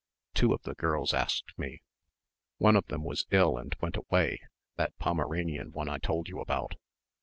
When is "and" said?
3.55-3.75